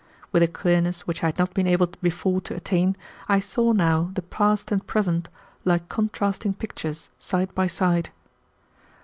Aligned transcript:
With 0.31 0.41
a 0.41 0.47
clearness 0.47 1.01
which 1.05 1.21
I 1.23 1.27
had 1.27 1.37
not 1.37 1.53
been 1.53 1.67
able 1.67 1.85
before 2.01 2.41
to 2.41 2.55
attain, 2.55 2.97
I 3.29 3.37
saw 3.39 3.71
now 3.71 4.09
the 4.15 4.23
past 4.23 4.71
and 4.71 4.83
present, 4.87 5.29
like 5.63 5.89
contrasting 5.89 6.55
pictures, 6.55 7.11
side 7.19 7.53
by 7.53 7.67
side. 7.67 8.09